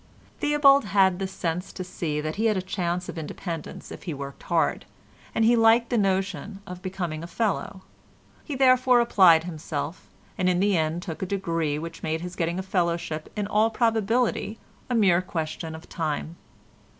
[0.39, 4.15] Theobald had the sense to see that he had a chance of independence if he
[4.15, 4.87] worked hard,
[5.35, 7.83] and he liked the notion of becoming a fellow.
[8.43, 10.09] He therefore applied himself,
[10.39, 13.69] and in the end took a degree which made his getting a fellowship in all
[13.69, 14.57] probability
[14.89, 16.35] a mere question of time.